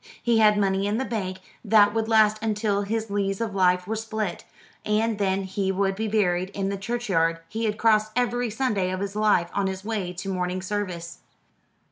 He 0.19 0.39
had 0.39 0.57
money 0.57 0.87
in 0.87 0.97
the 0.97 1.05
bank 1.05 1.37
that 1.63 1.93
would 1.93 2.07
last 2.07 2.39
until 2.41 2.81
his 2.81 3.11
lees 3.11 3.39
of 3.39 3.53
life 3.53 3.85
were 3.85 3.95
spilt, 3.95 4.45
and 4.83 5.19
then 5.19 5.43
he 5.43 5.71
would 5.71 5.95
be 5.95 6.07
buried 6.07 6.49
in 6.55 6.69
the 6.69 6.75
churchyard 6.77 7.39
he 7.47 7.65
had 7.65 7.77
crossed 7.77 8.11
every 8.15 8.49
Sunday 8.49 8.89
of 8.89 8.99
his 8.99 9.15
life 9.15 9.51
on 9.53 9.67
his 9.67 9.85
way 9.85 10.11
to 10.13 10.27
morning 10.27 10.63
service. 10.63 11.19